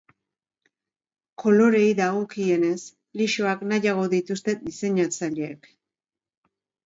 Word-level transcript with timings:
Koloreei 1.41 1.91
dagokienez, 1.99 2.79
lisoak 3.21 3.61
nahiago 3.73 4.07
dituzte 4.15 4.57
diseinatzaileek. 4.65 5.69